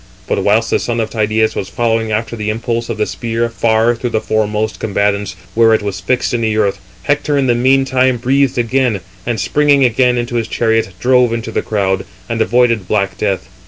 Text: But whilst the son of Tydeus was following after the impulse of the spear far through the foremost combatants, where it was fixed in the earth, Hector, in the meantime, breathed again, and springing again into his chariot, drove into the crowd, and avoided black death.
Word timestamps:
But 0.27 0.43
whilst 0.43 0.71
the 0.71 0.79
son 0.79 0.99
of 0.99 1.11
Tydeus 1.11 1.55
was 1.55 1.69
following 1.69 2.11
after 2.11 2.35
the 2.35 2.49
impulse 2.49 2.89
of 2.89 2.97
the 2.97 3.05
spear 3.05 3.49
far 3.49 3.93
through 3.93 4.09
the 4.09 4.19
foremost 4.19 4.79
combatants, 4.79 5.35
where 5.53 5.75
it 5.75 5.83
was 5.83 5.99
fixed 6.01 6.33
in 6.33 6.41
the 6.41 6.57
earth, 6.57 6.79
Hector, 7.03 7.37
in 7.37 7.45
the 7.45 7.53
meantime, 7.53 8.17
breathed 8.17 8.57
again, 8.57 9.01
and 9.27 9.39
springing 9.39 9.85
again 9.85 10.17
into 10.17 10.37
his 10.37 10.47
chariot, 10.47 10.89
drove 10.99 11.33
into 11.33 11.51
the 11.51 11.61
crowd, 11.61 12.05
and 12.27 12.41
avoided 12.41 12.87
black 12.87 13.15
death. 13.19 13.47